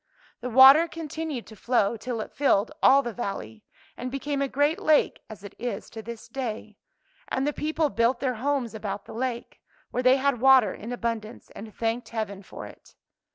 [0.39, 3.63] The water continued to flow till it filled all the valley,
[3.95, 6.79] and became a great lake as it is to this day;
[7.27, 9.61] and the people built their homes about the lake,
[9.91, 12.95] where they had water in abundance and thanked heaven for it.